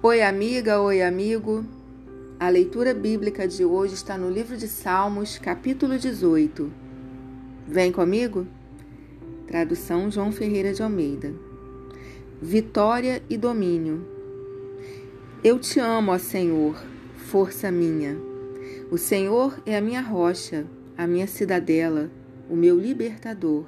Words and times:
Oi, 0.00 0.22
amiga, 0.22 0.80
oi, 0.80 1.02
amigo. 1.02 1.64
A 2.38 2.48
leitura 2.48 2.94
bíblica 2.94 3.48
de 3.48 3.64
hoje 3.64 3.94
está 3.94 4.16
no 4.16 4.30
livro 4.30 4.56
de 4.56 4.68
Salmos, 4.68 5.38
capítulo 5.38 5.98
18. 5.98 6.72
Vem 7.66 7.90
comigo? 7.90 8.46
Tradução 9.48 10.08
João 10.08 10.30
Ferreira 10.30 10.72
de 10.72 10.84
Almeida. 10.84 11.34
Vitória 12.40 13.20
e 13.28 13.36
domínio. 13.36 14.06
Eu 15.42 15.58
te 15.58 15.80
amo, 15.80 16.12
ó 16.12 16.18
Senhor, 16.18 16.80
força 17.16 17.68
minha. 17.68 18.16
O 18.92 18.96
Senhor 18.96 19.60
é 19.66 19.76
a 19.76 19.80
minha 19.80 20.00
rocha, 20.00 20.64
a 20.96 21.08
minha 21.08 21.26
cidadela, 21.26 22.08
o 22.48 22.54
meu 22.54 22.78
libertador. 22.78 23.66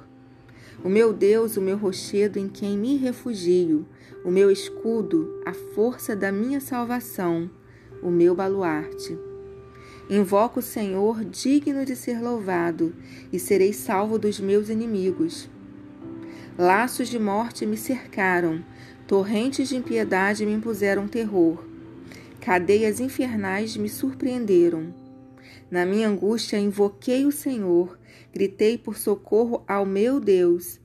O 0.83 0.89
meu 0.89 1.13
Deus, 1.13 1.57
o 1.57 1.61
meu 1.61 1.77
rochedo 1.77 2.39
em 2.39 2.47
quem 2.47 2.75
me 2.75 2.97
refugio, 2.97 3.85
o 4.25 4.31
meu 4.31 4.49
escudo, 4.49 5.39
a 5.45 5.53
força 5.53 6.15
da 6.15 6.31
minha 6.31 6.59
salvação, 6.59 7.47
o 8.01 8.09
meu 8.09 8.33
baluarte. 8.33 9.15
Invoco 10.09 10.59
o 10.59 10.63
Senhor 10.63 11.23
digno 11.23 11.85
de 11.85 11.95
ser 11.95 12.19
louvado, 12.19 12.95
e 13.31 13.37
serei 13.37 13.71
salvo 13.71 14.17
dos 14.17 14.39
meus 14.39 14.69
inimigos. 14.69 15.47
Laços 16.57 17.09
de 17.09 17.19
morte 17.19 17.63
me 17.63 17.77
cercaram, 17.77 18.65
torrentes 19.07 19.69
de 19.69 19.75
impiedade 19.75 20.47
me 20.47 20.53
impuseram 20.53 21.07
terror. 21.07 21.63
Cadeias 22.39 22.99
infernais 22.99 23.77
me 23.77 23.87
surpreenderam. 23.87 24.91
Na 25.71 25.85
minha 25.85 26.09
angústia 26.09 26.59
invoquei 26.59 27.25
o 27.25 27.31
Senhor, 27.31 27.97
gritei 28.33 28.77
por 28.77 28.97
socorro 28.97 29.63
ao 29.65 29.85
meu 29.85 30.19
Deus. 30.19 30.81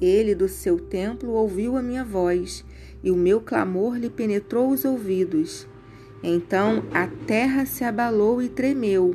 Ele 0.00 0.32
do 0.32 0.48
seu 0.48 0.78
templo 0.78 1.32
ouviu 1.32 1.76
a 1.76 1.82
minha 1.82 2.04
voz, 2.04 2.64
e 3.02 3.10
o 3.10 3.16
meu 3.16 3.40
clamor 3.40 3.96
lhe 3.96 4.08
penetrou 4.08 4.70
os 4.70 4.84
ouvidos. 4.84 5.66
Então 6.22 6.84
a 6.94 7.08
terra 7.26 7.66
se 7.66 7.82
abalou 7.82 8.40
e 8.40 8.48
tremeu. 8.48 9.12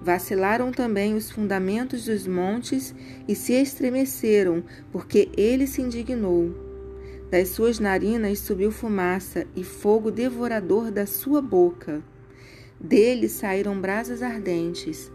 Vacilaram 0.00 0.72
também 0.72 1.14
os 1.14 1.30
fundamentos 1.30 2.06
dos 2.06 2.26
montes 2.26 2.94
e 3.28 3.34
se 3.34 3.52
estremeceram, 3.52 4.64
porque 4.90 5.28
ele 5.36 5.66
se 5.66 5.82
indignou. 5.82 6.54
Das 7.30 7.48
suas 7.48 7.78
narinas 7.78 8.38
subiu 8.38 8.70
fumaça 8.70 9.46
e 9.54 9.62
fogo 9.62 10.10
devorador 10.10 10.90
da 10.90 11.04
sua 11.04 11.42
boca. 11.42 12.02
Dele 12.80 13.28
saíram 13.28 13.80
brasas 13.80 14.22
ardentes. 14.22 15.10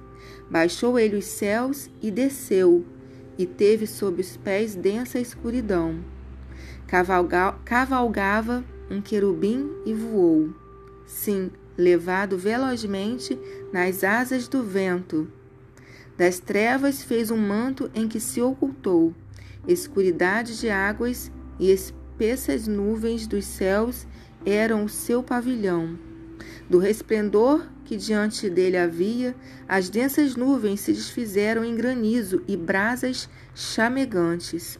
Baixou 0.50 1.00
ele 1.00 1.16
os 1.16 1.26
céus 1.26 1.90
e 2.02 2.12
desceu, 2.12 2.86
e 3.38 3.46
teve 3.46 3.88
sob 3.88 4.22
os 4.22 4.38
pés 4.38 4.76
densa 4.76 5.20
escuridão. 5.20 6.04
Cavalga 6.88 7.56
cavalgava 7.66 8.64
um 8.90 9.02
querubim 9.02 9.72
e 9.86 9.94
voou. 9.94 10.54
Sim, 11.06 11.50
levado 11.78 12.38
velozmente 12.38 13.40
nas 13.72 14.04
asas 14.04 14.48
do 14.48 14.62
vento. 14.62 15.28
Das 16.18 16.40
trevas 16.40 17.02
fez 17.02 17.32
um 17.32 17.38
manto 17.38 17.90
em 17.96 18.08
que 18.08 18.20
se 18.20 18.42
ocultou. 18.42 19.14
Escuridade 19.68 20.60
de 20.60 20.70
águas 20.70 21.32
e 21.60 21.72
espessas 21.72 22.68
nuvens 22.68 23.26
dos 23.26 23.46
céus 23.46 24.06
eram 24.46 24.84
o 24.84 24.90
seu 24.90 25.24
pavilhão. 25.24 25.98
Do 26.70 26.78
resplendor 26.78 27.66
que 27.86 27.98
diante 27.98 28.50
dele 28.50 28.78
havia, 28.78 29.36
as 29.68 29.90
densas 29.90 30.36
nuvens 30.36 30.80
se 30.80 30.94
desfizeram 30.94 31.64
em 31.64 31.76
granizo 31.76 32.42
e 32.48 32.56
brasas 32.56 33.30
chamegantes. 33.54 34.80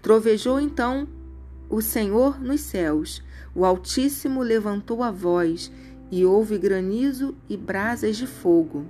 Trovejou 0.00 0.60
então 0.60 1.08
o 1.68 1.82
Senhor 1.82 2.40
nos 2.40 2.60
céus, 2.60 3.22
o 3.54 3.64
Altíssimo 3.64 4.42
levantou 4.42 5.02
a 5.02 5.10
voz, 5.10 5.70
e 6.10 6.24
houve 6.24 6.56
granizo 6.56 7.34
e 7.48 7.56
brasas 7.56 8.16
de 8.16 8.26
fogo. 8.26 8.86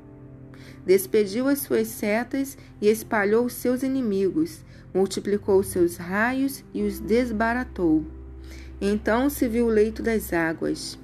Despediu 0.85 1.49
as 1.49 1.61
suas 1.61 1.89
setas 1.89 2.57
e 2.81 2.89
espalhou 2.89 3.47
os 3.47 3.55
seus 3.55 3.83
inimigos, 3.83 4.65
multiplicou 4.95 5.61
os 5.61 5.69
seus 5.69 5.97
raios 5.97 6.63
e 6.75 6.83
os 6.83 7.01
desbaratou. 7.01 8.05
Então 8.81 9.31
se 9.31 9.49
viu 9.49 9.67
o 9.67 9.71
leito 9.71 10.03
das 10.03 10.33
águas 10.33 10.99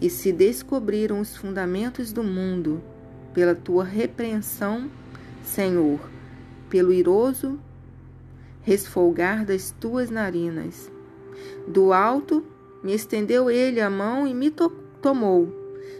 e 0.00 0.10
se 0.10 0.32
descobriram 0.32 1.20
os 1.20 1.36
fundamentos 1.36 2.12
do 2.12 2.22
mundo 2.22 2.82
pela 3.32 3.54
tua 3.54 3.84
repreensão, 3.84 4.90
Senhor, 5.42 6.00
pelo 6.68 6.92
iroso 6.92 7.58
resfolgar 8.62 9.44
das 9.44 9.70
tuas 9.72 10.10
narinas. 10.10 10.90
Do 11.68 11.92
alto 11.92 12.44
me 12.82 12.94
estendeu 12.94 13.50
ele 13.50 13.80
a 13.80 13.90
mão 13.90 14.26
e 14.26 14.34
me 14.34 14.50
to 14.50 14.70
tomou. 15.02 15.52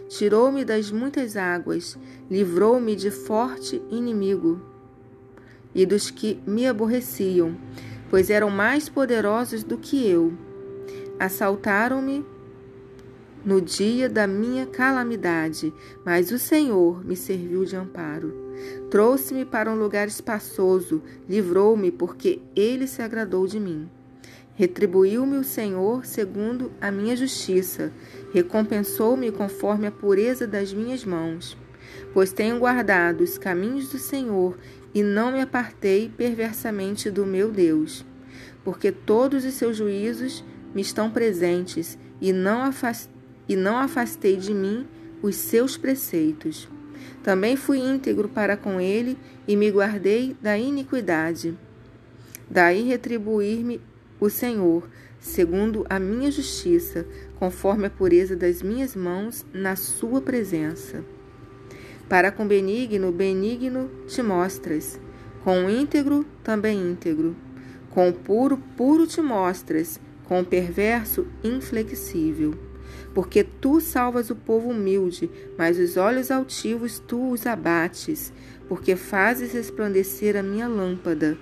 Tirou-me 0.09 0.63
das 0.63 0.91
muitas 0.91 1.35
águas, 1.35 1.97
livrou-me 2.29 2.95
de 2.95 3.11
forte 3.11 3.81
inimigo 3.89 4.61
e 5.73 5.85
dos 5.85 6.09
que 6.09 6.39
me 6.47 6.65
aborreciam, 6.65 7.55
pois 8.09 8.29
eram 8.29 8.49
mais 8.49 8.87
poderosos 8.87 9.63
do 9.63 9.77
que 9.77 10.07
eu. 10.07 10.33
Assaltaram-me 11.19 12.25
no 13.45 13.61
dia 13.61 14.09
da 14.09 14.25
minha 14.25 14.65
calamidade, 14.65 15.71
mas 16.03 16.31
o 16.31 16.39
Senhor 16.39 17.05
me 17.05 17.15
serviu 17.15 17.63
de 17.63 17.75
amparo. 17.75 18.33
Trouxe-me 18.89 19.45
para 19.45 19.71
um 19.71 19.75
lugar 19.75 20.07
espaçoso, 20.07 21.03
livrou-me, 21.29 21.91
porque 21.91 22.41
ele 22.55 22.87
se 22.87 23.03
agradou 23.03 23.45
de 23.45 23.59
mim. 23.59 23.87
Retribuiu-me 24.55 25.37
o 25.37 25.43
Senhor 25.43 26.05
segundo 26.05 26.71
a 26.81 26.89
minha 26.89 27.15
justiça, 27.15 27.91
recompensou-me 28.33 29.31
conforme 29.31 29.85
a 29.85 29.91
pureza 29.91 30.47
das 30.47 30.73
minhas 30.73 31.05
mãos. 31.05 31.55
Pois 32.13 32.33
tenho 32.33 32.57
guardado 32.57 33.21
os 33.21 33.37
caminhos 33.37 33.89
do 33.89 33.99
Senhor 33.99 34.57
e 34.93 35.03
não 35.03 35.31
me 35.31 35.41
apartei 35.41 36.09
perversamente 36.09 37.11
do 37.11 37.25
meu 37.25 37.51
Deus. 37.51 38.03
Porque 38.63 38.91
todos 38.91 39.45
os 39.45 39.53
seus 39.53 39.77
juízos 39.77 40.43
me 40.73 40.81
estão 40.81 41.11
presentes 41.11 41.97
e 42.19 42.33
não 42.33 42.63
afastei 42.63 43.14
e 43.47 43.55
não 43.55 43.77
afastei 43.77 44.35
de 44.37 44.53
mim 44.53 44.85
os 45.21 45.35
seus 45.35 45.77
preceitos. 45.77 46.67
Também 47.23 47.55
fui 47.55 47.79
íntegro 47.79 48.29
para 48.29 48.55
com 48.55 48.79
ele 48.79 49.17
e 49.47 49.55
me 49.55 49.69
guardei 49.71 50.35
da 50.41 50.57
iniquidade. 50.57 51.57
Daí 52.49 52.83
retribuir-me 52.83 53.81
o 54.19 54.29
Senhor, 54.29 54.87
segundo 55.19 55.85
a 55.89 55.99
minha 55.99 56.29
justiça, 56.29 57.05
conforme 57.39 57.87
a 57.87 57.89
pureza 57.89 58.35
das 58.35 58.61
minhas 58.61 58.95
mãos 58.95 59.45
na 59.51 59.75
sua 59.75 60.21
presença. 60.21 61.03
Para 62.07 62.31
com 62.31 62.47
benigno, 62.47 63.11
benigno 63.11 63.89
te 64.05 64.21
mostras, 64.21 64.99
com 65.43 65.65
o 65.65 65.69
íntegro, 65.69 66.23
também 66.43 66.79
íntegro, 66.79 67.35
com 67.89 68.09
o 68.09 68.13
puro, 68.13 68.57
puro 68.77 69.07
te 69.07 69.21
mostras, 69.21 69.99
com 70.25 70.41
o 70.41 70.45
perverso, 70.45 71.25
inflexível 71.43 72.53
porque 73.13 73.43
tu 73.43 73.79
salvas 73.79 74.29
o 74.29 74.35
povo 74.35 74.69
humilde, 74.69 75.29
mas 75.57 75.79
os 75.79 75.97
olhos 75.97 76.31
altivos 76.31 76.99
tu 76.99 77.31
os 77.31 77.45
abates, 77.45 78.33
porque 78.67 78.95
fazes 78.95 79.53
resplandecer 79.53 80.35
a 80.35 80.43
minha 80.43 80.67
lâmpada. 80.67 81.37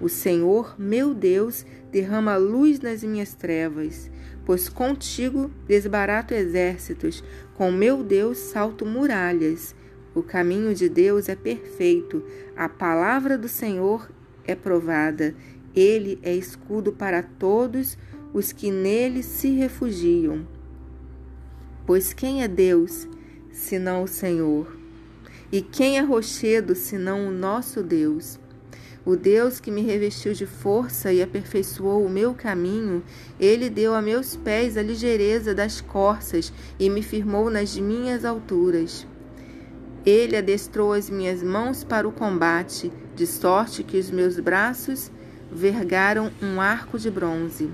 O 0.00 0.08
Senhor, 0.08 0.74
meu 0.78 1.14
Deus, 1.14 1.64
derrama 1.90 2.36
luz 2.36 2.80
nas 2.80 3.02
minhas 3.02 3.34
trevas, 3.34 4.10
pois 4.44 4.68
contigo 4.68 5.50
desbarato 5.66 6.34
exércitos, 6.34 7.22
com 7.54 7.70
meu 7.70 8.02
Deus 8.02 8.38
salto 8.38 8.84
muralhas. 8.84 9.74
O 10.14 10.22
caminho 10.22 10.74
de 10.74 10.88
Deus 10.88 11.28
é 11.28 11.34
perfeito, 11.34 12.22
a 12.56 12.68
palavra 12.68 13.38
do 13.38 13.48
Senhor 13.48 14.08
é 14.44 14.54
provada. 14.54 15.34
Ele 15.74 16.18
é 16.22 16.34
escudo 16.34 16.92
para 16.92 17.22
todos 17.22 17.98
os 18.32 18.52
que 18.52 18.70
nele 18.70 19.22
se 19.22 19.48
refugiam. 19.50 20.46
Pois 21.86 22.14
quem 22.14 22.42
é 22.42 22.48
Deus, 22.48 23.06
senão 23.52 24.04
o 24.04 24.08
Senhor? 24.08 24.74
E 25.52 25.60
quem 25.60 25.98
é 25.98 26.00
rochedo, 26.00 26.74
senão 26.74 27.28
o 27.28 27.30
nosso 27.30 27.82
Deus? 27.82 28.40
O 29.04 29.16
Deus 29.16 29.60
que 29.60 29.70
me 29.70 29.82
revestiu 29.82 30.32
de 30.32 30.46
força 30.46 31.12
e 31.12 31.22
aperfeiçoou 31.22 32.06
o 32.06 32.08
meu 32.08 32.32
caminho, 32.32 33.04
ele 33.38 33.68
deu 33.68 33.94
a 33.94 34.00
meus 34.00 34.34
pés 34.34 34.78
a 34.78 34.82
ligeireza 34.82 35.54
das 35.54 35.82
corças 35.82 36.50
e 36.80 36.88
me 36.88 37.02
firmou 37.02 37.50
nas 37.50 37.76
minhas 37.76 38.24
alturas. 38.24 39.06
Ele 40.06 40.38
adestrou 40.38 40.94
as 40.94 41.10
minhas 41.10 41.42
mãos 41.42 41.84
para 41.84 42.08
o 42.08 42.12
combate, 42.12 42.90
de 43.14 43.26
sorte 43.26 43.82
que 43.82 43.98
os 43.98 44.10
meus 44.10 44.40
braços 44.40 45.10
vergaram 45.52 46.32
um 46.42 46.62
arco 46.62 46.98
de 46.98 47.10
bronze. 47.10 47.70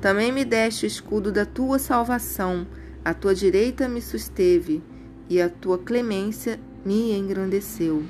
Também 0.00 0.32
me 0.32 0.44
deste 0.44 0.86
o 0.86 0.88
escudo 0.88 1.30
da 1.30 1.44
tua 1.44 1.78
salvação, 1.78 2.66
a 3.06 3.14
tua 3.14 3.36
direita 3.36 3.88
me 3.88 4.02
susteve 4.02 4.82
e 5.30 5.40
a 5.40 5.48
tua 5.48 5.78
clemência 5.78 6.58
me 6.84 7.12
engrandeceu. 7.12 8.02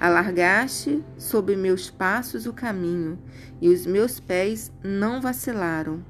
Alargaste 0.00 1.04
sob 1.18 1.54
meus 1.54 1.90
passos 1.90 2.46
o 2.46 2.52
caminho, 2.54 3.18
e 3.60 3.68
os 3.68 3.84
meus 3.84 4.18
pés 4.18 4.72
não 4.82 5.20
vacilaram. 5.20 6.02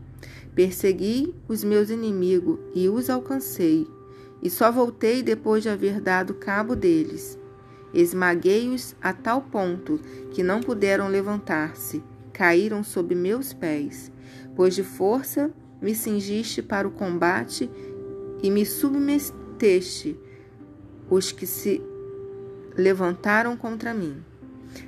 Persegui 0.55 1.35
os 1.49 1.65
meus 1.65 1.91
inimigos 1.91 2.61
e 2.73 2.89
os 2.89 3.11
alcancei, 3.11 3.89
e 4.41 4.49
só 4.49 4.71
voltei 4.71 5.25
depois 5.25 5.65
de 5.65 5.69
haver 5.69 6.01
dado 6.01 6.35
cabo 6.35 6.77
deles. 6.77 7.37
Esmaguei-os 7.93 8.95
a 9.03 9.13
tal 9.13 9.43
ponto 9.43 9.99
que 10.31 10.45
não 10.45 10.61
puderam 10.61 11.09
levantar-se, 11.09 12.01
caíram 12.33 12.85
sob 12.85 13.13
meus 13.13 13.53
pés, 13.53 14.13
pois 14.55 14.77
de 14.77 14.85
força 14.85 15.53
me 15.83 15.95
cingiste 15.95 16.63
para 16.63 16.87
o 16.87 16.91
combate 16.91 17.71
e 18.43 18.51
me 18.51 18.65
submeteste 18.65 20.19
os 21.09 21.33
que 21.33 21.47
se 21.47 21.83
levantaram 22.77 23.57
contra 23.57 23.93
mim. 23.93 24.23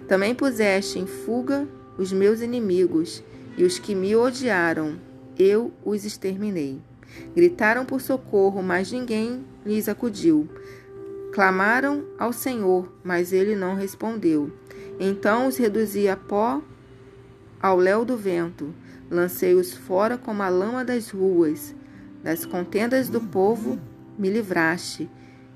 Também 0.06 0.34
puseste 0.34 0.98
em 0.98 1.06
fuga 1.06 1.66
os 1.98 2.12
meus 2.12 2.40
inimigos 2.40 3.22
e 3.56 3.64
os 3.64 3.78
que 3.78 3.94
me 3.94 4.14
odiaram, 4.16 4.98
eu 5.38 5.72
os 5.84 6.04
exterminei. 6.04 6.80
Gritaram 7.34 7.84
por 7.84 8.00
socorro, 8.00 8.62
mas 8.62 8.90
ninguém 8.90 9.44
lhes 9.64 9.88
acudiu. 9.88 10.48
Clamaram 11.32 12.04
ao 12.18 12.32
Senhor, 12.32 12.90
mas 13.02 13.32
ele 13.32 13.54
não 13.54 13.74
respondeu. 13.74 14.50
Então 14.98 15.46
os 15.46 15.56
reduzi 15.56 16.08
a 16.08 16.16
pó 16.16 16.62
ao 17.60 17.76
léu 17.76 18.04
do 18.04 18.16
vento, 18.16 18.74
lancei-os 19.10 19.72
fora 19.72 20.18
como 20.18 20.42
a 20.42 20.48
lama 20.48 20.84
das 20.84 21.10
ruas. 21.10 21.74
Das 22.22 22.46
contendas 22.46 23.08
do 23.08 23.20
povo 23.20 23.78
me 24.18 24.30
livraste 24.30 25.10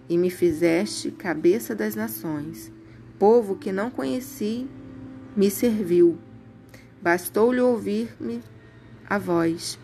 e 0.08 0.18
me 0.18 0.30
fizeste 0.30 1.10
cabeça 1.10 1.74
das 1.74 1.94
nações. 1.94 2.72
Povo 3.18 3.56
que 3.56 3.72
não 3.72 3.90
conheci 3.90 4.66
me 5.36 5.50
serviu. 5.50 6.18
Bastou-lhe 7.00 7.60
ouvir-me 7.60 8.42
a 9.08 9.18
voz. 9.18 9.78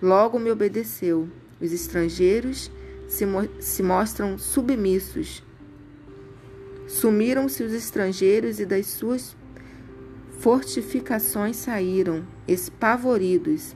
Logo 0.00 0.38
me 0.38 0.50
obedeceu. 0.50 1.28
Os 1.60 1.72
estrangeiros 1.72 2.70
se, 3.08 3.26
mo 3.26 3.48
se 3.58 3.82
mostram 3.82 4.38
submissos. 4.38 5.42
Sumiram-se 6.86 7.62
os 7.62 7.72
estrangeiros 7.72 8.60
e 8.60 8.64
das 8.64 8.86
suas 8.86 9.36
fortificações 10.38 11.56
saíram, 11.56 12.24
espavoridos. 12.46 13.74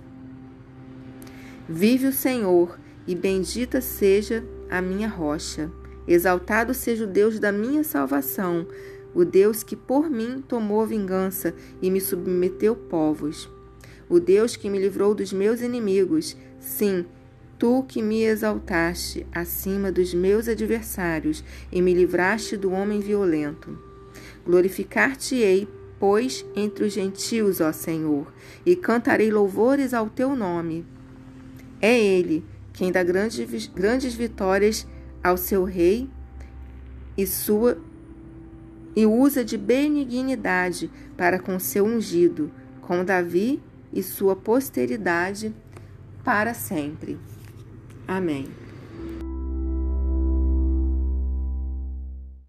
Vive 1.75 2.09
o 2.09 2.13
Senhor, 2.13 2.79
e 3.07 3.15
bendita 3.15 3.81
seja 3.81 4.45
a 4.69 4.83
minha 4.83 5.09
rocha. 5.09 5.73
Exaltado 6.07 6.75
seja 6.75 7.05
o 7.05 7.07
Deus 7.07 7.39
da 7.39 7.51
minha 7.51 7.83
salvação, 7.83 8.67
o 9.15 9.25
Deus 9.25 9.63
que 9.63 9.75
por 9.75 10.11
mim 10.11 10.45
tomou 10.47 10.87
vingança 10.87 11.55
e 11.81 11.91
me 11.91 11.99
submeteu 11.99 12.77
povos. 12.77 13.49
O 14.07 14.21
Deus 14.21 14.55
que 14.55 14.69
me 14.69 14.79
livrou 14.79 15.15
dos 15.15 15.33
meus 15.33 15.63
inimigos, 15.63 16.37
sim, 16.61 17.07
tu 17.59 17.83
que 17.89 18.03
me 18.03 18.23
exaltaste 18.23 19.27
acima 19.33 19.91
dos 19.91 20.13
meus 20.13 20.49
adversários 20.49 21.43
e 21.73 21.81
me 21.81 21.95
livraste 21.95 22.55
do 22.55 22.71
homem 22.71 23.01
violento. 23.01 23.79
Glorificar-te-ei, 24.45 25.67
pois, 25.99 26.45
entre 26.55 26.85
os 26.85 26.93
gentios, 26.93 27.63
ó 27.63 27.73
Senhor, 27.73 28.31
e 28.67 28.77
cantarei 28.77 29.31
louvores 29.31 29.95
ao 29.95 30.11
teu 30.11 30.37
nome. 30.37 30.92
É 31.83 31.99
Ele 31.99 32.45
quem 32.73 32.91
dá 32.91 33.03
grandes, 33.03 33.67
grandes 33.67 34.15
vitórias 34.15 34.87
ao 35.23 35.37
seu 35.37 35.65
rei 35.65 36.09
e 37.19 37.27
sua 37.27 37.77
e 38.95 39.07
usa 39.07 39.45
de 39.45 39.57
benignidade 39.57 40.91
para 41.17 41.39
com 41.39 41.59
seu 41.59 41.85
ungido, 41.85 42.53
com 42.83 43.05
Davi 43.05 43.61
e 43.93 44.03
sua 44.03 44.37
posteridade 44.37 45.55
para 46.23 46.53
sempre. 46.55 47.19
Amém. 48.07 48.62